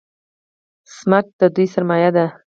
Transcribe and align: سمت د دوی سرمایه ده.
سمت 0.97 1.25
د 1.39 1.41
دوی 1.55 1.65
سرمایه 1.73 2.09
ده. 2.15 2.25